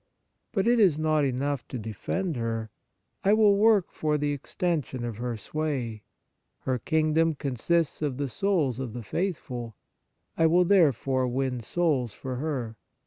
[0.51, 2.71] But it is not enough to defend her:
[3.23, 6.01] I will work for the extension of her sway.
[6.61, 9.75] Her kingdom consists of the souls of the faithful:
[10.35, 12.77] I will therefore win souls for her.